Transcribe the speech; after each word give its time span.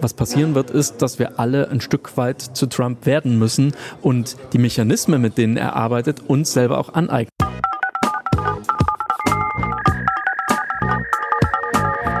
Was 0.00 0.14
passieren 0.14 0.54
wird, 0.54 0.70
ist, 0.70 1.02
dass 1.02 1.18
wir 1.18 1.38
alle 1.38 1.68
ein 1.70 1.80
Stück 1.80 2.16
weit 2.16 2.40
zu 2.40 2.66
Trump 2.66 3.06
werden 3.06 3.38
müssen 3.38 3.72
und 4.00 4.36
die 4.52 4.58
Mechanismen, 4.58 5.20
mit 5.20 5.38
denen 5.38 5.56
er 5.56 5.76
arbeitet, 5.76 6.20
uns 6.26 6.52
selber 6.52 6.78
auch 6.78 6.94
aneignen. 6.94 7.30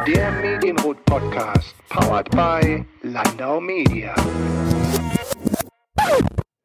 Der 0.06 0.32
Medienrot 0.32 1.04
Podcast, 1.04 1.74
powered 1.88 2.30
by 2.30 2.84
Landau 3.02 3.60
Media. 3.60 4.14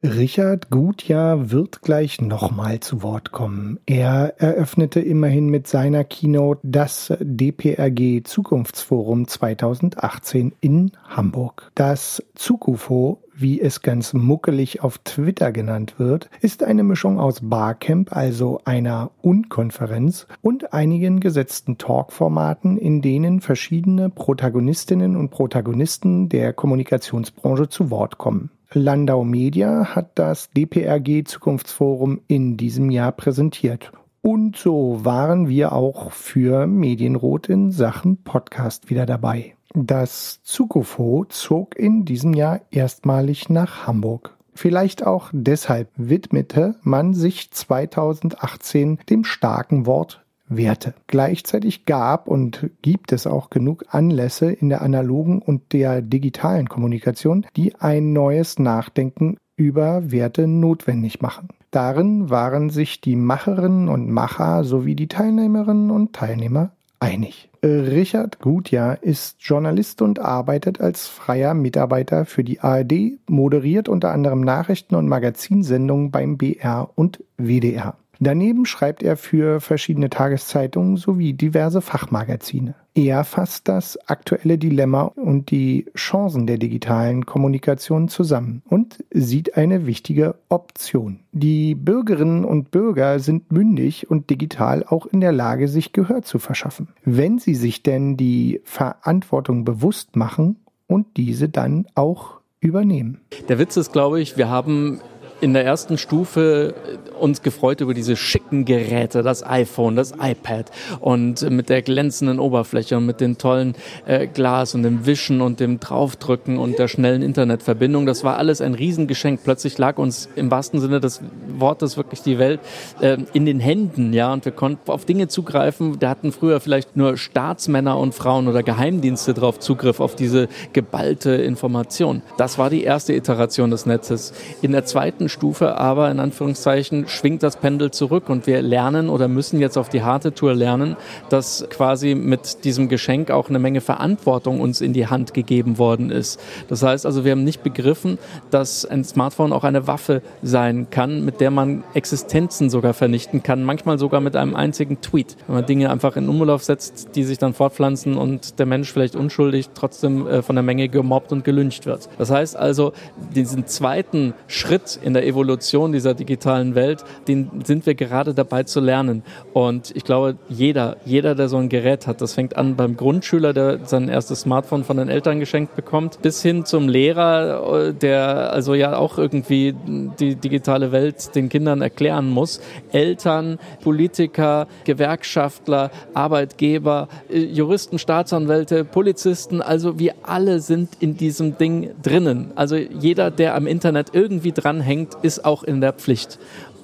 Richard 0.03 0.69
Gutjahr 0.69 1.49
wird 1.49 1.81
gleich 1.81 2.21
nochmal 2.21 2.81
zu 2.81 3.01
Wort 3.01 3.31
kommen. 3.31 3.79
Er 3.87 4.39
eröffnete 4.39 4.99
immerhin 4.99 5.49
mit 5.49 5.65
seiner 5.65 6.03
Keynote 6.03 6.61
das 6.61 7.11
DPRG 7.19 8.21
Zukunftsforum 8.23 9.27
2018 9.27 10.53
in 10.61 10.91
Hamburg. 11.03 11.71
Das 11.73 12.21
Zukufo, 12.35 13.23
wie 13.33 13.59
es 13.59 13.81
ganz 13.81 14.13
muckelig 14.13 14.83
auf 14.83 14.99
Twitter 14.99 15.51
genannt 15.51 15.95
wird, 15.97 16.29
ist 16.41 16.61
eine 16.61 16.83
Mischung 16.83 17.19
aus 17.19 17.39
Barcamp, 17.41 18.15
also 18.15 18.61
einer 18.65 19.09
Unkonferenz, 19.23 20.27
und 20.43 20.73
einigen 20.73 21.19
gesetzten 21.21 21.79
Talkformaten, 21.79 22.77
in 22.77 23.01
denen 23.01 23.41
verschiedene 23.41 24.11
Protagonistinnen 24.11 25.15
und 25.15 25.31
Protagonisten 25.31 26.29
der 26.29 26.53
Kommunikationsbranche 26.53 27.67
zu 27.67 27.89
Wort 27.89 28.19
kommen. 28.19 28.51
Landau 28.73 29.23
Media 29.23 29.95
hat 29.95 30.19
das 30.19 30.49
DPRG 30.49 31.23
Zukunftsforum 31.25 32.19
in 32.27 32.57
diesem 32.57 32.91
Jahr 32.91 33.13
präsentiert. 33.13 33.91
Und 34.21 34.57
so 34.57 35.05
waren 35.05 35.47
wir 35.47 35.71
auch 35.71 36.11
für 36.11 36.67
Medienrot 36.67 37.47
in 37.47 37.71
Sachen 37.71 38.23
Podcast 38.23 38.89
wieder 38.89 39.05
dabei. 39.05 39.55
Das 39.73 40.41
Zukufo 40.43 41.25
zog 41.29 41.77
in 41.77 42.03
diesem 42.03 42.33
Jahr 42.33 42.59
erstmalig 42.69 43.49
nach 43.49 43.87
Hamburg. 43.87 44.35
Vielleicht 44.53 45.05
auch 45.05 45.29
deshalb 45.31 45.89
widmete 45.95 46.75
man 46.81 47.13
sich 47.13 47.51
2018 47.51 48.99
dem 49.09 49.23
starken 49.23 49.85
Wort 49.85 50.25
Werte. 50.49 50.93
Gleichzeitig 51.07 51.85
gab 51.85 52.27
und 52.27 52.69
gibt 52.81 53.11
es 53.11 53.27
auch 53.27 53.49
genug 53.49 53.85
Anlässe 53.89 54.51
in 54.51 54.69
der 54.69 54.81
analogen 54.81 55.41
und 55.41 55.73
der 55.73 56.01
digitalen 56.01 56.69
Kommunikation, 56.69 57.45
die 57.55 57.75
ein 57.75 58.13
neues 58.13 58.59
Nachdenken 58.59 59.37
über 59.55 60.11
Werte 60.11 60.47
notwendig 60.47 61.21
machen. 61.21 61.49
Darin 61.71 62.29
waren 62.29 62.69
sich 62.69 63.01
die 63.01 63.15
Macherinnen 63.15 63.89
und 63.89 64.09
Macher 64.09 64.63
sowie 64.63 64.95
die 64.95 65.07
Teilnehmerinnen 65.07 65.91
und 65.91 66.13
Teilnehmer 66.13 66.71
einig. 66.99 67.49
Richard 67.63 68.39
Gutjahr 68.39 69.03
ist 69.03 69.37
Journalist 69.39 70.01
und 70.01 70.19
arbeitet 70.19 70.79
als 70.79 71.07
freier 71.07 71.53
Mitarbeiter 71.53 72.25
für 72.25 72.43
die 72.43 72.59
ARD, 72.61 73.19
moderiert 73.27 73.89
unter 73.89 74.11
anderem 74.11 74.41
Nachrichten- 74.41 74.95
und 74.95 75.07
Magazinsendungen 75.07 76.11
beim 76.11 76.37
BR 76.37 76.89
und 76.95 77.23
WDR. 77.37 77.95
Daneben 78.19 78.65
schreibt 78.65 79.03
er 79.03 79.17
für 79.17 79.59
verschiedene 79.59 80.09
Tageszeitungen 80.09 80.97
sowie 80.97 81.33
diverse 81.33 81.81
Fachmagazine. 81.81 82.75
Er 82.95 83.23
fasst 83.23 83.67
das 83.67 83.97
aktuelle 84.07 84.57
Dilemma 84.57 85.03
und 85.03 85.51
die 85.51 85.85
Chancen 85.95 86.47
der 86.47 86.57
digitalen 86.57 87.27
Kommunikation 87.27 88.07
zusammen 88.07 88.63
und 88.67 89.03
sieht 89.11 89.55
eine 89.55 89.85
wichtige 89.85 90.35
Option. 90.49 91.19
Die 91.31 91.75
Bürgerinnen 91.75 92.43
und 92.43 92.71
Bürger 92.71 93.19
sind 93.19 93.51
mündig 93.51 94.09
und 94.09 94.31
digital 94.31 94.83
auch 94.83 95.05
in 95.05 95.21
der 95.21 95.31
Lage, 95.31 95.67
sich 95.67 95.93
Gehör 95.93 96.23
zu 96.23 96.39
verschaffen. 96.39 96.87
Wenn 97.03 97.37
sie 97.37 97.53
sich 97.53 97.83
denn 97.83 98.17
die 98.17 98.61
Verantwortung 98.63 99.63
bewusst 99.63 100.15
machen 100.15 100.55
und 100.87 101.05
diese 101.17 101.49
dann 101.49 101.85
auch 101.93 102.39
übernehmen. 102.59 103.21
Der 103.47 103.59
Witz 103.59 103.77
ist, 103.77 103.93
glaube 103.93 104.19
ich, 104.19 104.37
wir 104.37 104.49
haben 104.49 105.01
in 105.41 105.53
der 105.53 105.65
ersten 105.65 105.97
Stufe 105.97 106.73
uns 107.19 107.41
gefreut 107.41 107.81
über 107.81 107.93
diese 107.93 108.15
schicken 108.15 108.65
Geräte, 108.65 109.23
das 109.23 109.45
iPhone, 109.45 109.95
das 109.95 110.13
iPad 110.19 110.71
und 110.99 111.49
mit 111.49 111.69
der 111.69 111.81
glänzenden 111.81 112.39
Oberfläche 112.39 112.97
und 112.97 113.05
mit 113.05 113.21
den 113.21 113.37
tollen 113.37 113.75
äh, 114.05 114.27
Glas 114.27 114.75
und 114.75 114.83
dem 114.83 115.05
Wischen 115.05 115.41
und 115.41 115.59
dem 115.59 115.79
Draufdrücken 115.79 116.57
und 116.57 116.79
der 116.79 116.87
schnellen 116.87 117.21
Internetverbindung. 117.21 118.05
Das 118.05 118.23
war 118.23 118.37
alles 118.37 118.61
ein 118.61 118.73
Riesengeschenk. 118.73 119.41
Plötzlich 119.43 119.77
lag 119.77 119.97
uns 119.97 120.29
im 120.35 120.51
wahrsten 120.51 120.79
Sinne 120.79 120.99
des 120.99 121.21
Wortes 121.57 121.97
wirklich 121.97 122.21
die 122.21 122.39
Welt 122.39 122.59
äh, 123.01 123.17
in 123.33 123.45
den 123.45 123.59
Händen, 123.59 124.13
ja, 124.13 124.33
und 124.33 124.45
wir 124.45 124.51
konnten 124.51 124.89
auf 124.91 125.05
Dinge 125.05 125.27
zugreifen. 125.27 125.99
Da 125.99 126.09
hatten 126.09 126.31
früher 126.31 126.59
vielleicht 126.59 126.95
nur 126.97 127.17
Staatsmänner 127.17 127.97
und 127.97 128.13
Frauen 128.13 128.47
oder 128.47 128.63
Geheimdienste 128.63 129.33
drauf 129.33 129.59
Zugriff 129.59 129.99
auf 129.99 130.15
diese 130.15 130.47
geballte 130.73 131.31
Information. 131.31 132.21
Das 132.37 132.57
war 132.57 132.69
die 132.69 132.83
erste 132.83 133.13
Iteration 133.13 133.71
des 133.71 133.85
Netzes. 133.85 134.33
In 134.61 134.71
der 134.71 134.85
zweiten 134.85 135.26
Stufe 135.29 135.77
aber 135.77 136.09
in 136.11 136.19
Anführungszeichen 136.19 137.07
schwingt 137.07 137.43
das 137.43 137.57
Pendel 137.57 137.91
zurück 137.91 138.29
und 138.29 138.47
wir 138.47 138.61
lernen 138.61 139.09
oder 139.09 139.27
müssen 139.27 139.59
jetzt 139.59 139.77
auf 139.77 139.89
die 139.89 140.03
harte 140.03 140.33
Tour 140.33 140.53
lernen, 140.53 140.95
dass 141.29 141.65
quasi 141.69 142.15
mit 142.15 142.63
diesem 142.63 142.89
Geschenk 142.89 143.31
auch 143.31 143.49
eine 143.49 143.59
Menge 143.59 143.81
Verantwortung 143.81 144.59
uns 144.59 144.81
in 144.81 144.93
die 144.93 145.07
Hand 145.07 145.33
gegeben 145.33 145.77
worden 145.77 146.09
ist. 146.09 146.39
Das 146.67 146.83
heißt 146.83 147.05
also, 147.05 147.25
wir 147.25 147.31
haben 147.31 147.43
nicht 147.43 147.63
begriffen, 147.63 148.17
dass 148.51 148.85
ein 148.85 149.03
Smartphone 149.03 149.53
auch 149.53 149.63
eine 149.63 149.87
Waffe 149.87 150.21
sein 150.41 150.87
kann, 150.89 151.25
mit 151.25 151.41
der 151.41 151.51
man 151.51 151.83
Existenzen 151.93 152.69
sogar 152.69 152.93
vernichten 152.93 153.43
kann, 153.43 153.63
manchmal 153.63 153.99
sogar 153.99 154.21
mit 154.21 154.35
einem 154.35 154.55
einzigen 154.55 155.01
Tweet. 155.01 155.35
Wenn 155.47 155.55
man 155.55 155.65
Dinge 155.65 155.89
einfach 155.89 156.15
in 156.15 156.29
Umlauf 156.29 156.63
setzt, 156.63 157.15
die 157.15 157.23
sich 157.23 157.37
dann 157.37 157.53
fortpflanzen 157.53 158.17
und 158.17 158.59
der 158.59 158.65
Mensch 158.65 158.91
vielleicht 158.91 159.15
unschuldig 159.15 159.69
trotzdem 159.73 160.27
äh, 160.27 160.41
von 160.41 160.55
der 160.55 160.63
Menge 160.63 160.89
gemobbt 160.89 161.31
und 161.31 161.43
gelüncht 161.43 161.85
wird. 161.85 162.09
Das 162.17 162.31
heißt 162.31 162.55
also, 162.55 162.93
diesen 163.35 163.67
zweiten 163.67 164.33
Schritt 164.47 164.99
in 165.01 165.13
der 165.13 165.16
Evolution 165.25 165.91
dieser 165.91 166.13
digitalen 166.13 166.75
Welt 166.75 167.03
den 167.27 167.49
sind 167.65 167.85
wir 167.85 167.95
gerade 167.95 168.33
dabei 168.33 168.63
zu 168.63 168.79
lernen. 168.79 169.23
Und 169.53 169.91
ich 169.95 170.03
glaube, 170.03 170.37
jeder, 170.49 170.97
jeder, 171.05 171.35
der 171.35 171.49
so 171.49 171.57
ein 171.57 171.69
Gerät 171.69 172.07
hat, 172.07 172.21
das 172.21 172.33
fängt 172.33 172.57
an 172.57 172.75
beim 172.75 172.97
Grundschüler, 172.97 173.53
der 173.53 173.85
sein 173.85 174.09
erstes 174.09 174.41
Smartphone 174.41 174.83
von 174.83 174.97
den 174.97 175.09
Eltern 175.09 175.39
geschenkt 175.39 175.75
bekommt, 175.75 176.21
bis 176.21 176.41
hin 176.41 176.65
zum 176.65 176.87
Lehrer, 176.87 177.93
der 177.93 178.53
also 178.53 178.73
ja 178.73 178.97
auch 178.97 179.17
irgendwie 179.17 179.75
die 180.19 180.35
digitale 180.35 180.91
Welt 180.91 181.35
den 181.35 181.49
Kindern 181.49 181.81
erklären 181.81 182.29
muss. 182.29 182.61
Eltern, 182.91 183.59
Politiker, 183.83 184.67
Gewerkschaftler, 184.85 185.91
Arbeitgeber, 186.13 187.07
Juristen, 187.29 187.99
Staatsanwälte, 187.99 188.85
Polizisten, 188.85 189.61
also 189.61 189.99
wir 189.99 190.13
alle 190.23 190.59
sind 190.59 190.89
in 190.99 191.17
diesem 191.17 191.57
Ding 191.57 191.91
drinnen. 192.01 192.51
Also 192.55 192.75
jeder, 192.75 193.31
der 193.31 193.55
am 193.55 193.67
Internet 193.67 194.09
irgendwie 194.13 194.51
dranhängt, 194.51 195.06
ist 195.21 195.45
auch 195.45 195.63
in 195.63 195.81
der 195.81 195.93
Pflicht. 195.93 196.39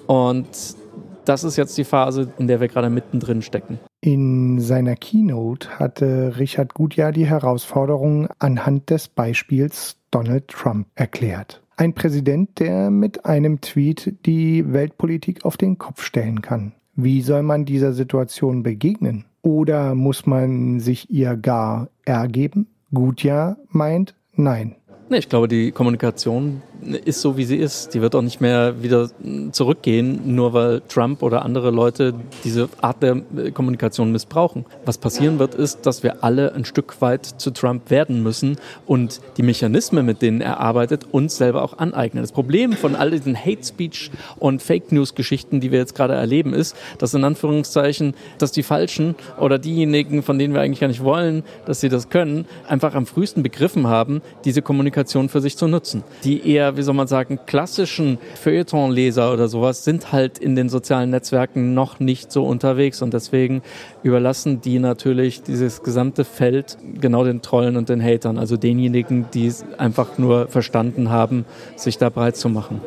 Und 0.07 0.47
das 1.25 1.43
ist 1.43 1.55
jetzt 1.55 1.77
die 1.77 1.83
Phase, 1.83 2.31
in 2.37 2.47
der 2.47 2.59
wir 2.59 2.67
gerade 2.67 2.89
mittendrin 2.89 3.41
stecken. 3.41 3.79
In 4.01 4.59
seiner 4.59 4.95
Keynote 4.95 5.79
hatte 5.79 6.33
Richard 6.37 6.73
Gutjahr 6.73 7.11
die 7.11 7.25
Herausforderungen 7.25 8.27
anhand 8.39 8.89
des 8.89 9.07
Beispiels 9.07 9.95
Donald 10.11 10.49
Trump 10.49 10.87
erklärt. 10.95 11.61
Ein 11.77 11.93
Präsident, 11.93 12.59
der 12.59 12.91
mit 12.91 13.25
einem 13.25 13.61
Tweet 13.61 14.15
die 14.25 14.73
Weltpolitik 14.73 15.45
auf 15.45 15.57
den 15.57 15.77
Kopf 15.77 16.03
stellen 16.03 16.41
kann. 16.41 16.73
Wie 16.95 17.21
soll 17.21 17.41
man 17.41 17.65
dieser 17.65 17.93
Situation 17.93 18.61
begegnen? 18.61 19.25
Oder 19.41 19.95
muss 19.95 20.25
man 20.25 20.79
sich 20.79 21.09
ihr 21.09 21.35
gar 21.35 21.89
ergeben? 22.05 22.67
Gutjahr 22.93 23.57
meint 23.69 24.13
nein. 24.33 24.75
Nee, 25.13 25.19
ich 25.19 25.29
glaube, 25.29 25.47
die 25.47 25.71
Kommunikation 25.71 26.63
ist 27.05 27.21
so, 27.21 27.37
wie 27.37 27.43
sie 27.45 27.57
ist. 27.57 27.93
Die 27.93 28.01
wird 28.01 28.15
auch 28.15 28.23
nicht 28.23 28.41
mehr 28.41 28.81
wieder 28.81 29.09
zurückgehen, 29.51 30.35
nur 30.35 30.53
weil 30.53 30.81
Trump 30.89 31.21
oder 31.21 31.45
andere 31.45 31.69
Leute 31.69 32.15
diese 32.43 32.67
Art 32.81 33.03
der 33.03 33.21
äh, 33.37 33.51
Kommunikation 33.51 34.11
missbrauchen. 34.11 34.65
Was 34.85 34.97
passieren 34.97 35.37
wird, 35.37 35.53
ist, 35.53 35.85
dass 35.85 36.01
wir 36.01 36.23
alle 36.23 36.55
ein 36.55 36.65
Stück 36.65 36.99
weit 36.99 37.25
zu 37.25 37.51
Trump 37.51 37.91
werden 37.91 38.23
müssen 38.23 38.57
und 38.87 39.21
die 39.37 39.43
Mechanismen, 39.43 40.03
mit 40.03 40.23
denen 40.23 40.41
er 40.41 40.59
arbeitet, 40.59 41.05
uns 41.11 41.37
selber 41.37 41.61
auch 41.61 41.77
aneignen. 41.77 42.23
Das 42.23 42.31
Problem 42.31 42.73
von 42.73 42.95
all 42.95 43.11
diesen 43.11 43.37
Hate 43.37 43.63
Speech 43.63 44.09
und 44.39 44.63
Fake 44.63 44.91
News 44.91 45.13
Geschichten, 45.13 45.61
die 45.61 45.71
wir 45.71 45.77
jetzt 45.77 45.93
gerade 45.95 46.15
erleben, 46.15 46.53
ist, 46.55 46.75
dass 46.97 47.13
in 47.13 47.23
Anführungszeichen, 47.23 48.15
dass 48.39 48.51
die 48.51 48.63
Falschen 48.63 49.13
oder 49.39 49.59
diejenigen, 49.59 50.23
von 50.23 50.39
denen 50.39 50.55
wir 50.55 50.61
eigentlich 50.61 50.79
gar 50.79 50.87
nicht 50.87 51.03
wollen, 51.03 51.43
dass 51.65 51.81
sie 51.81 51.89
das 51.89 52.09
können, 52.09 52.45
einfach 52.67 52.95
am 52.95 53.05
frühesten 53.05 53.43
begriffen 53.43 53.87
haben, 53.87 54.23
diese 54.43 54.63
Kommunikation 54.63 55.02
für 55.29 55.41
sich 55.41 55.57
zu 55.57 55.67
nutzen. 55.67 56.03
Die 56.23 56.49
eher 56.49 56.77
wie 56.77 56.81
soll 56.81 56.95
man 56.95 57.07
sagen, 57.07 57.39
klassischen 57.45 58.17
Feuilleton-Leser 58.35 59.33
oder 59.33 59.47
sowas 59.47 59.83
sind 59.83 60.11
halt 60.11 60.37
in 60.37 60.55
den 60.55 60.69
sozialen 60.69 61.09
Netzwerken 61.09 61.73
noch 61.73 61.99
nicht 61.99 62.31
so 62.31 62.43
unterwegs 62.43 63.01
und 63.01 63.13
deswegen 63.13 63.61
überlassen 64.03 64.61
die 64.61 64.79
natürlich 64.79 65.43
dieses 65.43 65.83
gesamte 65.83 66.25
Feld 66.25 66.77
genau 66.99 67.23
den 67.23 67.41
Trollen 67.41 67.77
und 67.77 67.89
den 67.89 68.01
Hatern, 68.01 68.37
also 68.37 68.57
denjenigen, 68.57 69.25
die 69.33 69.47
es 69.47 69.65
einfach 69.77 70.17
nur 70.17 70.47
verstanden 70.47 71.09
haben, 71.09 71.45
sich 71.75 71.97
da 71.97 72.09
breit 72.09 72.35
zu 72.35 72.49
machen. 72.49 72.81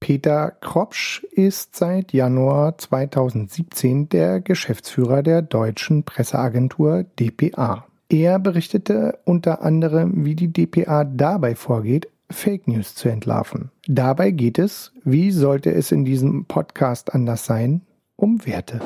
Peter 0.00 0.52
Kropsch 0.60 1.24
ist 1.30 1.76
seit 1.76 2.12
Januar 2.12 2.78
2017 2.78 4.08
der 4.08 4.40
Geschäftsführer 4.40 5.22
der 5.22 5.42
deutschen 5.42 6.04
Presseagentur 6.04 7.04
dpa. 7.18 7.86
Er 8.12 8.40
berichtete 8.40 9.20
unter 9.24 9.62
anderem, 9.62 10.24
wie 10.24 10.34
die 10.34 10.52
DPA 10.52 11.04
dabei 11.04 11.54
vorgeht, 11.54 12.08
Fake 12.28 12.66
News 12.66 12.96
zu 12.96 13.08
entlarven. 13.08 13.70
Dabei 13.86 14.32
geht 14.32 14.58
es, 14.58 14.90
wie 15.04 15.30
sollte 15.30 15.72
es 15.72 15.92
in 15.92 16.04
diesem 16.04 16.44
Podcast 16.46 17.14
anders 17.14 17.44
sein, 17.44 17.82
um 18.16 18.44
Werte. 18.44 18.80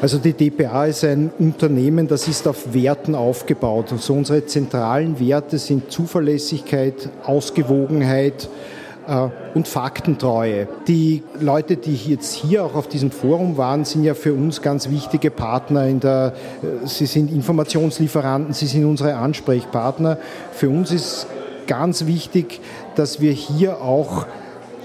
Also 0.00 0.18
die 0.18 0.34
DPA 0.34 0.86
ist 0.86 1.02
ein 1.02 1.32
Unternehmen, 1.40 2.06
das 2.06 2.28
ist 2.28 2.46
auf 2.46 2.72
Werten 2.72 3.16
aufgebaut. 3.16 3.90
Also 3.90 4.14
unsere 4.14 4.46
zentralen 4.46 5.18
Werte 5.18 5.58
sind 5.58 5.90
Zuverlässigkeit, 5.90 7.10
Ausgewogenheit, 7.24 8.48
und 9.54 9.66
Faktentreue. 9.66 10.68
Die 10.86 11.22
Leute, 11.40 11.76
die 11.76 11.94
jetzt 11.94 12.34
hier 12.34 12.64
auch 12.64 12.74
auf 12.74 12.88
diesem 12.88 13.10
Forum 13.10 13.56
waren, 13.56 13.84
sind 13.84 14.04
ja 14.04 14.14
für 14.14 14.34
uns 14.34 14.62
ganz 14.62 14.90
wichtige 14.90 15.30
Partner 15.30 15.86
in 15.86 16.00
der, 16.00 16.34
äh, 16.62 16.86
sie 16.86 17.06
sind 17.06 17.32
Informationslieferanten, 17.32 18.52
sie 18.52 18.66
sind 18.66 18.84
unsere 18.84 19.16
Ansprechpartner. 19.16 20.18
Für 20.52 20.68
uns 20.68 20.92
ist 20.92 21.26
ganz 21.66 22.06
wichtig, 22.06 22.60
dass 22.96 23.20
wir 23.20 23.32
hier 23.32 23.80
auch 23.80 24.26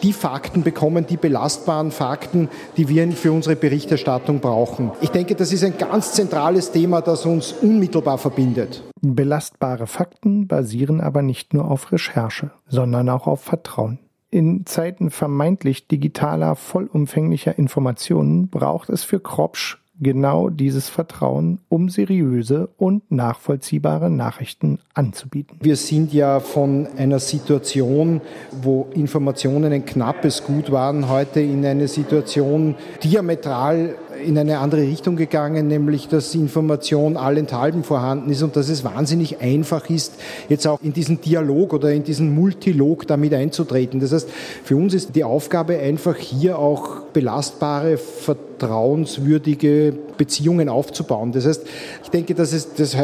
die 0.04 0.14
Fakten 0.14 0.64
bekommen, 0.64 1.08
die 1.08 1.18
belastbaren 1.18 1.92
Fakten, 1.92 2.50
die 2.76 2.90
wir 2.90 3.10
für 3.14 3.32
unsere 3.32 3.56
Berichterstattung 3.56 4.42
brauchen. 4.42 4.92
Ich 5.02 5.10
denke, 5.10 5.36
das 5.36 5.54
ist 5.54 5.64
ein 5.64 5.78
ganz 5.78 6.12
zentrales 6.12 6.72
Thema, 6.72 7.02
das 7.02 7.26
uns 7.26 7.54
unmittelbar 7.54 8.18
verbindet. 8.18 8.84
Belastbare 9.02 9.88
Fakten 9.88 10.48
basieren 10.48 11.02
aber 11.02 11.22
nicht 11.22 11.54
nur 11.54 11.72
auf 11.72 11.92
Recherche, 11.92 12.52
sondern 12.68 13.10
auch 13.10 13.28
auf 13.28 13.42
Vertrauen. 13.42 14.00
In 14.34 14.66
Zeiten 14.66 15.12
vermeintlich 15.12 15.88
digitaler, 15.88 16.56
vollumfänglicher 16.56 17.56
Informationen 17.60 18.48
braucht 18.48 18.90
es 18.90 19.04
für 19.04 19.20
Kropsch 19.20 19.78
genau 20.00 20.50
dieses 20.50 20.90
Vertrauen, 20.90 21.60
um 21.70 21.88
seriöse 21.88 22.70
und 22.78 23.12
nachvollziehbare 23.12 24.10
Nachrichten 24.10 24.80
anzubieten. 24.96 25.60
Wir 25.62 25.76
sind 25.76 26.14
ja 26.14 26.40
von 26.40 26.88
einer 26.98 27.20
Situation, 27.20 28.22
wo 28.64 28.88
Informationen 28.96 29.72
ein 29.72 29.86
knappes 29.86 30.44
Gut 30.44 30.72
waren, 30.72 31.10
heute 31.10 31.40
in 31.40 31.64
eine 31.64 31.88
Situation 31.88 32.74
diametral 33.04 33.94
in 34.24 34.38
eine 34.38 34.60
andere 34.60 34.82
Richtung 34.82 35.16
gegangen, 35.16 35.68
nämlich 35.68 36.08
dass 36.08 36.34
Information 36.36 37.18
allenthalben 37.18 37.84
vorhanden 37.84 38.32
ist 38.32 38.42
und 38.42 38.56
dass 38.56 38.70
es 38.70 38.84
wahnsinnig 38.84 39.42
einfach 39.42 39.90
ist, 39.90 40.14
jetzt 40.50 40.66
auch 40.68 40.80
in 40.82 40.94
diesen 40.94 41.22
Dialog 41.22 41.74
oder 41.74 41.92
in 41.92 42.04
diesen 42.04 42.34
Multilog 42.34 43.08
damit 43.08 43.34
einzutreten. 43.34 44.00
Das 44.00 44.12
heißt, 44.12 44.30
für 44.64 44.76
uns 44.76 44.94
ist 44.94 45.16
die 45.16 45.24
Aufgabe 45.24 45.78
einfach 45.78 46.16
hier 46.16 46.58
auch 46.58 47.02
belastbare, 47.14 47.98
vertrauenswürdige 47.98 49.94
Beziehungen 50.18 50.70
aufzubauen. 50.70 51.32
Das 51.32 51.46
heißt, 51.46 51.66
ich 52.04 52.10
denke, 52.10 52.36
dass 52.36 52.54
es 52.54 52.74
das 52.74 52.96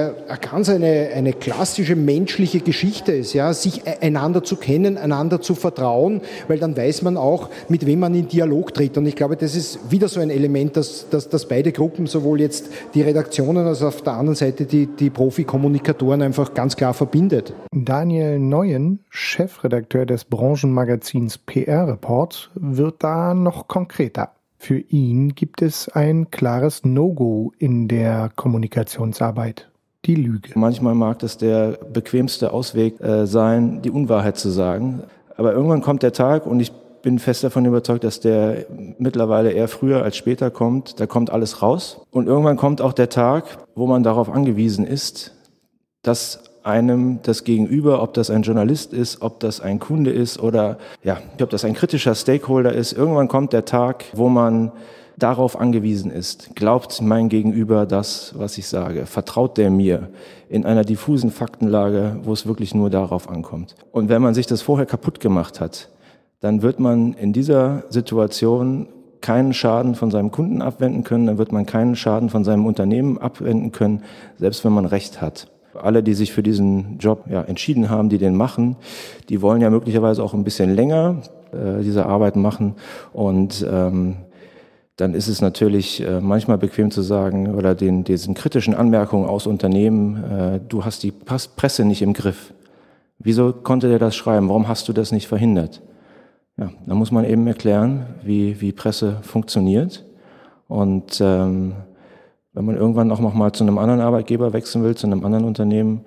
ganz 0.42 0.70
eine, 0.70 1.10
eine 1.14 1.34
klassische 1.34 1.96
menschliche 1.96 2.60
Geschichte 2.60 3.12
ist, 3.12 3.34
ja, 3.34 3.54
sich 3.54 3.86
e-, 3.86 3.98
einander 4.02 4.44
zu 4.44 4.56
kennen, 4.56 4.98
einander 4.98 5.42
zu 5.42 5.56
vertrauen, 5.56 6.22
weil 6.48 6.60
dann 6.60 6.76
weiß 6.76 7.02
man 7.02 7.18
auch, 7.18 7.50
mit 7.68 7.86
wem 7.86 8.00
man 8.00 8.14
in 8.16 8.28
Dialog 8.28 8.74
tritt. 8.74 8.98
Und 8.98 9.06
ich 9.06 9.16
glaube, 9.16 9.36
das 9.36 9.56
ist 9.56 9.92
wieder 9.92 10.08
so 10.08 10.20
ein 10.20 10.30
Element, 10.30 10.78
das, 10.78 11.08
das, 11.10 11.30
das 11.30 11.48
beide 11.48 11.72
Gruppen, 11.72 12.08
sowohl 12.08 12.42
jetzt 12.42 12.70
die 12.94 13.02
Redaktionen 13.02 13.66
als 13.66 13.82
auf 13.84 14.02
der 14.02 14.14
anderen 14.14 14.36
Seite 14.36 14.66
die, 14.66 14.88
die 14.88 15.10
Profi-Kommunikatoren 15.10 16.22
einfach 16.22 16.54
ganz 16.54 16.76
klar 16.76 16.94
verbindet. 16.94 17.54
Daniel 17.72 18.40
Neuen, 18.40 19.00
Chefredakteur 19.10 20.06
des 20.06 20.26
Branchenmagazins 20.26 21.38
PR 21.38 21.88
Report, 21.88 22.52
wird 22.56 23.04
da 23.04 23.34
noch 23.34 23.68
konkreter. 23.68 24.32
Für 24.62 24.78
ihn 24.78 25.36
gibt 25.36 25.62
es 25.62 25.88
ein 25.88 26.32
klares 26.32 26.84
No-Go 26.84 27.54
in 27.58 27.88
der 27.88 28.30
Kommunikationsarbeit. 28.36 29.70
Die 30.04 30.16
Lüge. 30.16 30.52
Manchmal 30.56 30.96
mag 30.96 31.20
das 31.20 31.38
der 31.38 31.80
bequemste 31.92 32.52
Ausweg 32.52 33.00
äh, 33.00 33.26
sein, 33.26 33.82
die 33.82 33.90
Unwahrheit 33.90 34.38
zu 34.38 34.50
sagen. 34.50 35.04
Aber 35.38 35.54
irgendwann 35.54 35.82
kommt 35.82 36.04
der 36.04 36.12
Tag 36.12 36.46
und 36.46 36.60
ich 36.60 36.74
bin 37.02 37.20
fest 37.20 37.46
davon 37.46 37.66
überzeugt, 37.66 38.04
dass 38.04 38.20
der 38.20 38.66
mittlerweile 38.98 39.52
eher 39.52 39.70
früher 39.70 40.04
als 40.04 40.18
später 40.18 40.52
kommt. 40.52 41.00
Da 41.00 41.08
kommt 41.08 41.30
alles 41.30 41.62
raus. 41.62 42.02
Und 42.12 42.28
irgendwann 42.28 42.58
kommt 42.58 42.82
auch 42.82 42.94
der 42.94 43.10
Tag, 43.10 43.46
wo 43.76 43.88
man 43.88 44.04
darauf 44.04 44.30
angewiesen 44.30 44.86
ist, 44.86 45.34
dass 46.02 46.49
einem 46.64 47.20
das 47.24 47.44
Gegenüber, 47.44 48.02
ob 48.02 48.14
das 48.14 48.30
ein 48.30 48.44
Journalist 48.44 48.94
ist, 48.94 49.22
ob 49.22 49.40
das 49.40 49.62
ein 49.62 49.80
Kunde 49.80 50.12
ist 50.12 50.40
oder 50.40 50.78
ja, 51.04 51.18
ob 51.42 51.50
das 51.50 51.66
ein 51.66 51.74
kritischer 51.74 52.16
Stakeholder 52.16 52.74
ist. 52.74 52.94
Irgendwann 52.94 53.28
kommt 53.28 53.54
der 53.54 53.66
Tag, 53.66 54.06
wo 54.14 54.30
man 54.30 54.72
darauf 55.18 55.60
angewiesen 55.60 56.12
ist. 56.12 56.56
Glaubt 56.56 57.02
mein 57.02 57.30
Gegenüber 57.30 57.86
das, 57.86 58.34
was 58.38 58.58
ich 58.58 58.68
sage? 58.68 59.06
Vertraut 59.06 59.58
der 59.58 59.70
mir 59.70 60.10
in 60.48 60.66
einer 60.66 60.84
diffusen 60.84 61.32
Faktenlage, 61.32 62.18
wo 62.24 62.34
es 62.34 62.48
wirklich 62.48 62.74
nur 62.74 62.90
darauf 62.90 63.30
ankommt? 63.30 63.76
Und 63.92 64.10
wenn 64.10 64.22
man 64.22 64.34
sich 64.34 64.48
das 64.48 64.62
vorher 64.62 64.86
kaputt 64.86 65.20
gemacht 65.20 65.60
hat, 65.60 65.90
dann 66.40 66.62
wird 66.62 66.80
man 66.80 67.14
in 67.14 67.34
dieser 67.34 67.84
Situation 67.90 68.88
keinen 69.22 69.54
Schaden 69.54 69.96
von 69.96 70.12
seinem 70.12 70.32
Kunden 70.32 70.62
abwenden 70.62 71.04
können, 71.04 71.26
dann 71.28 71.38
wird 71.38 71.52
man 71.52 71.66
keinen 71.66 71.98
Schaden 71.98 72.30
von 72.30 72.46
seinem 72.46 72.66
Unternehmen 72.66 73.18
abwenden 73.18 73.74
können, 73.74 74.04
selbst 74.38 74.64
wenn 74.64 74.72
man 74.72 74.86
Recht 74.86 75.22
hat 75.22 75.48
alle, 75.84 76.04
die 76.04 76.14
sich 76.14 76.32
für 76.32 76.44
diesen 76.44 76.98
Job 77.00 77.26
ja, 77.30 77.42
entschieden 77.42 77.90
haben, 77.90 78.10
die 78.10 78.18
den 78.18 78.36
machen, 78.36 78.76
die 79.30 79.42
wollen 79.42 79.62
ja 79.62 79.70
möglicherweise 79.70 80.24
auch 80.24 80.34
ein 80.34 80.44
bisschen 80.44 80.74
länger 80.74 81.22
äh, 81.52 81.82
diese 81.84 82.06
Arbeit 82.06 82.36
machen. 82.36 82.76
Und 83.14 83.66
ähm, 83.70 84.16
dann 84.96 85.14
ist 85.14 85.28
es 85.28 85.42
natürlich 85.42 86.02
äh, 86.02 86.20
manchmal 86.20 86.58
bequem 86.58 86.92
zu 86.92 87.02
sagen 87.02 87.56
oder 87.56 87.74
den, 87.74 88.04
diesen 88.04 88.34
kritischen 88.34 88.74
Anmerkungen 88.74 89.28
aus 89.28 89.48
Unternehmen, 89.48 90.24
äh, 90.24 90.60
du 90.68 90.84
hast 90.84 91.04
die 91.04 91.12
Presse 91.12 91.86
nicht 91.86 92.02
im 92.02 92.14
Griff. 92.14 92.54
Wieso 93.18 93.54
konnte 93.54 93.90
der 93.90 94.00
das 94.00 94.16
schreiben? 94.16 94.50
Warum 94.50 94.68
hast 94.68 94.88
du 94.88 94.94
das 94.94 95.12
nicht 95.12 95.28
verhindert? 95.28 95.82
Ja, 96.58 96.72
da 96.86 96.96
muss 96.96 97.12
man 97.12 97.26
eben 97.26 97.48
erklären, 97.48 98.06
wie, 98.24 98.60
wie 98.60 98.72
Presse 98.72 99.18
funktioniert. 99.22 100.06
Und 100.68 101.20
ähm, 101.22 101.74
wenn 102.54 102.66
man 102.66 102.76
irgendwann 102.76 103.12
auch 103.12 103.20
noch 103.20 103.34
mal 103.34 103.52
zu 103.52 103.64
einem 103.64 103.78
anderen 103.78 104.02
Arbeitgeber 104.02 104.54
wechseln 104.54 104.84
will, 104.84 104.96
zu 104.96 105.08
einem 105.08 105.24
anderen 105.24 105.46
Unternehmen, 105.46 106.02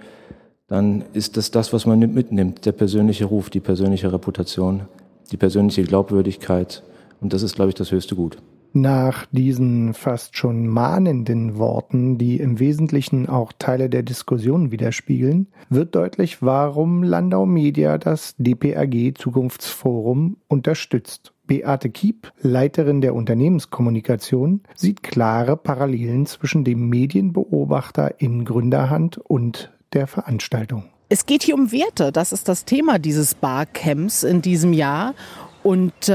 dann 0.66 1.04
ist 1.12 1.36
das 1.36 1.50
das, 1.50 1.72
was 1.72 1.86
man 1.86 1.98
mitnimmt, 1.98 2.64
der 2.64 2.72
persönliche 2.72 3.26
Ruf, 3.26 3.50
die 3.50 3.60
persönliche 3.60 4.12
Reputation, 4.12 4.82
die 5.30 5.36
persönliche 5.36 5.84
Glaubwürdigkeit. 5.84 6.82
Und 7.20 7.32
das 7.32 7.42
ist, 7.42 7.54
glaube 7.54 7.68
ich, 7.68 7.74
das 7.74 7.92
höchste 7.92 8.16
Gut. 8.16 8.38
Nach 8.74 9.26
diesen 9.32 9.92
fast 9.92 10.38
schon 10.38 10.66
mahnenden 10.66 11.58
Worten, 11.58 12.16
die 12.16 12.38
im 12.38 12.58
Wesentlichen 12.58 13.28
auch 13.28 13.52
Teile 13.58 13.90
der 13.90 14.02
Diskussion 14.02 14.70
widerspiegeln, 14.70 15.48
wird 15.68 15.94
deutlich, 15.94 16.40
warum 16.40 17.02
Landau 17.02 17.44
Media 17.44 17.98
das 17.98 18.34
DPRG 18.38 19.12
Zukunftsforum 19.14 20.38
unterstützt. 20.48 21.34
Beate 21.46 21.90
Kiep, 21.90 22.32
Leiterin 22.40 23.02
der 23.02 23.14
Unternehmenskommunikation, 23.14 24.62
sieht 24.74 25.02
klare 25.02 25.58
Parallelen 25.58 26.24
zwischen 26.24 26.64
dem 26.64 26.88
Medienbeobachter 26.88 28.22
in 28.22 28.46
Gründerhand 28.46 29.18
und 29.18 29.70
der 29.92 30.06
Veranstaltung. 30.06 30.84
Es 31.10 31.26
geht 31.26 31.42
hier 31.42 31.56
um 31.56 31.72
Werte. 31.72 32.10
Das 32.10 32.32
ist 32.32 32.48
das 32.48 32.64
Thema 32.64 32.98
dieses 32.98 33.34
Barcamps 33.34 34.22
in 34.22 34.40
diesem 34.40 34.72
Jahr. 34.72 35.14
Und 35.62 36.08
äh, 36.08 36.12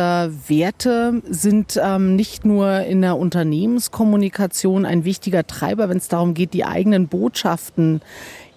Werte 0.49 1.21
sind 1.29 1.79
ähm, 1.81 2.17
nicht 2.17 2.43
nur 2.43 2.81
in 2.81 3.01
der 3.01 3.17
Unternehmenskommunikation 3.17 4.85
ein 4.85 5.05
wichtiger 5.05 5.47
Treiber, 5.47 5.87
wenn 5.87 5.97
es 5.97 6.09
darum 6.09 6.33
geht, 6.33 6.53
die 6.53 6.65
eigenen 6.65 7.07
Botschaften 7.07 8.01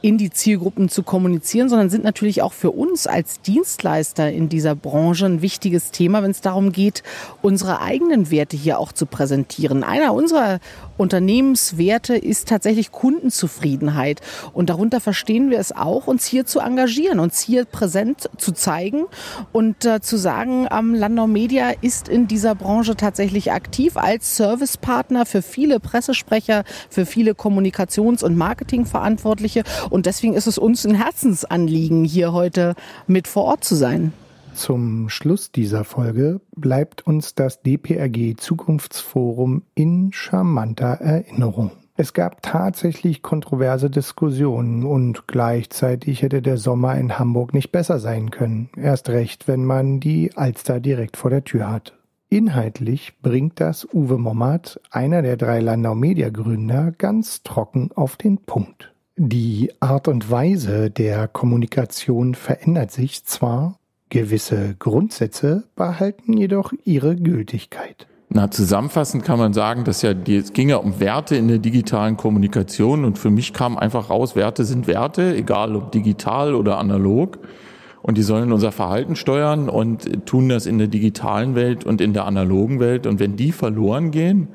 in 0.02 0.18
die 0.18 0.30
Zielgruppen 0.30 0.88
zu 0.88 1.02
kommunizieren, 1.02 1.68
sondern 1.68 1.90
sind 1.90 2.04
natürlich 2.04 2.42
auch 2.42 2.54
für 2.54 2.70
uns 2.70 3.06
als 3.06 3.42
Dienstleister 3.42 4.30
in 4.32 4.48
dieser 4.48 4.74
Branche 4.74 5.26
ein 5.26 5.42
wichtiges 5.42 5.90
Thema, 5.90 6.22
wenn 6.22 6.30
es 6.30 6.40
darum 6.40 6.72
geht, 6.72 7.02
unsere 7.42 7.80
eigenen 7.80 8.30
Werte 8.30 8.56
hier 8.56 8.78
auch 8.78 8.92
zu 8.92 9.06
präsentieren. 9.06 9.84
Einer 9.84 10.14
unserer 10.14 10.58
Unternehmenswerte 11.00 12.14
ist 12.14 12.48
tatsächlich 12.48 12.92
Kundenzufriedenheit. 12.92 14.20
Und 14.52 14.68
darunter 14.68 15.00
verstehen 15.00 15.50
wir 15.50 15.58
es 15.58 15.72
auch, 15.72 16.06
uns 16.06 16.26
hier 16.26 16.44
zu 16.44 16.60
engagieren, 16.60 17.20
uns 17.20 17.40
hier 17.40 17.64
präsent 17.64 18.28
zu 18.36 18.52
zeigen 18.52 19.06
und 19.50 19.86
äh, 19.86 20.02
zu 20.02 20.18
sagen, 20.18 20.68
ähm, 20.70 20.94
Landau 20.94 21.26
Media 21.26 21.72
ist 21.80 22.08
in 22.08 22.28
dieser 22.28 22.54
Branche 22.54 22.96
tatsächlich 22.96 23.50
aktiv 23.50 23.96
als 23.96 24.36
Servicepartner 24.36 25.24
für 25.24 25.40
viele 25.40 25.80
Pressesprecher, 25.80 26.64
für 26.90 27.06
viele 27.06 27.32
Kommunikations- 27.32 28.22
und 28.22 28.36
Marketingverantwortliche. 28.36 29.62
Und 29.88 30.04
deswegen 30.04 30.34
ist 30.34 30.46
es 30.46 30.58
uns 30.58 30.84
ein 30.84 30.94
Herzensanliegen, 30.94 32.04
hier 32.04 32.34
heute 32.34 32.74
mit 33.06 33.26
vor 33.26 33.44
Ort 33.44 33.64
zu 33.64 33.74
sein. 33.74 34.12
Zum 34.60 35.08
Schluss 35.08 35.52
dieser 35.52 35.84
Folge 35.84 36.42
bleibt 36.54 37.06
uns 37.06 37.34
das 37.34 37.62
DPRG 37.62 38.36
Zukunftsforum 38.36 39.62
in 39.74 40.12
charmanter 40.12 41.00
Erinnerung. 41.00 41.70
Es 41.96 42.12
gab 42.12 42.42
tatsächlich 42.42 43.22
kontroverse 43.22 43.88
Diskussionen 43.88 44.84
und 44.84 45.26
gleichzeitig 45.26 46.20
hätte 46.20 46.42
der 46.42 46.58
Sommer 46.58 46.94
in 46.96 47.18
Hamburg 47.18 47.54
nicht 47.54 47.72
besser 47.72 48.00
sein 48.00 48.30
können. 48.30 48.68
Erst 48.76 49.08
recht, 49.08 49.48
wenn 49.48 49.64
man 49.64 49.98
die 49.98 50.36
Alster 50.36 50.78
direkt 50.78 51.16
vor 51.16 51.30
der 51.30 51.44
Tür 51.44 51.72
hat. 51.72 51.96
Inhaltlich 52.28 53.14
bringt 53.22 53.60
das 53.60 53.88
Uwe 53.94 54.18
Mommert, 54.18 54.78
einer 54.90 55.22
der 55.22 55.38
drei 55.38 55.60
Landau 55.60 55.94
Media 55.94 56.28
Gründer, 56.28 56.92
ganz 56.92 57.42
trocken 57.44 57.92
auf 57.94 58.16
den 58.16 58.36
Punkt. 58.36 58.92
Die 59.16 59.72
Art 59.80 60.06
und 60.06 60.30
Weise 60.30 60.90
der 60.90 61.28
Kommunikation 61.28 62.34
verändert 62.34 62.90
sich 62.90 63.24
zwar, 63.24 63.79
gewisse 64.10 64.74
Grundsätze 64.78 65.64
behalten 65.76 66.36
jedoch 66.36 66.72
ihre 66.84 67.16
Gültigkeit. 67.16 68.06
Na, 68.32 68.48
zusammenfassend 68.48 69.24
kann 69.24 69.40
man 69.40 69.52
sagen, 69.52 69.82
dass 69.82 70.02
ja 70.02 70.14
die, 70.14 70.36
es 70.36 70.52
ging 70.52 70.68
ja 70.68 70.76
um 70.76 71.00
Werte 71.00 71.34
in 71.34 71.48
der 71.48 71.58
digitalen 71.58 72.16
Kommunikation 72.16 73.04
und 73.04 73.18
für 73.18 73.30
mich 73.30 73.52
kam 73.52 73.76
einfach 73.76 74.08
raus, 74.08 74.36
Werte 74.36 74.64
sind 74.64 74.86
Werte, 74.86 75.34
egal 75.34 75.74
ob 75.74 75.90
digital 75.90 76.54
oder 76.54 76.78
analog. 76.78 77.38
Und 78.02 78.16
die 78.16 78.22
sollen 78.22 78.52
unser 78.52 78.72
Verhalten 78.72 79.16
steuern 79.16 79.68
und 79.68 80.26
tun 80.26 80.48
das 80.48 80.66
in 80.66 80.78
der 80.78 80.86
digitalen 80.86 81.54
Welt 81.54 81.84
und 81.84 82.00
in 82.00 82.14
der 82.14 82.24
analogen 82.24 82.80
Welt. 82.80 83.06
Und 83.06 83.20
wenn 83.20 83.36
die 83.36 83.52
verloren 83.52 84.10
gehen, 84.10 84.48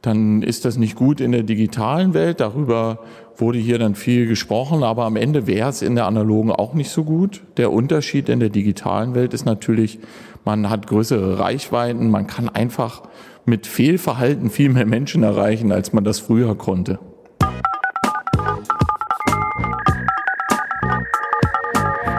dann 0.00 0.42
ist 0.42 0.64
das 0.64 0.78
nicht 0.78 0.94
gut 0.94 1.20
in 1.20 1.32
der 1.32 1.42
digitalen 1.42 2.14
Welt. 2.14 2.40
Darüber 2.40 3.00
wurde 3.40 3.58
hier 3.58 3.78
dann 3.78 3.94
viel 3.94 4.26
gesprochen, 4.26 4.82
aber 4.82 5.04
am 5.04 5.16
Ende 5.16 5.46
wäre 5.46 5.68
es 5.68 5.82
in 5.82 5.94
der 5.94 6.06
analogen 6.06 6.50
auch 6.50 6.74
nicht 6.74 6.90
so 6.90 7.04
gut. 7.04 7.42
Der 7.56 7.72
Unterschied 7.72 8.28
in 8.28 8.40
der 8.40 8.48
digitalen 8.48 9.14
Welt 9.14 9.32
ist 9.32 9.46
natürlich, 9.46 10.00
man 10.44 10.68
hat 10.68 10.88
größere 10.88 11.38
Reichweiten, 11.38 12.10
man 12.10 12.26
kann 12.26 12.48
einfach 12.48 13.02
mit 13.44 13.66
Fehlverhalten 13.66 14.50
viel 14.50 14.70
mehr 14.70 14.86
Menschen 14.86 15.22
erreichen, 15.22 15.72
als 15.72 15.92
man 15.92 16.04
das 16.04 16.18
früher 16.18 16.56
konnte. 16.56 16.98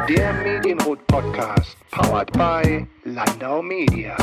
Der 0.08 0.34
Medienrot 0.44 1.06
Podcast, 1.06 1.78
powered 1.92 2.32
by 2.32 2.88
Landau 3.04 3.62
Media. 3.62 4.16